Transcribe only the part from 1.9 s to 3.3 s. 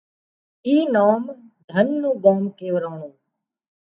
نُون ڳان ڪيوَراڻون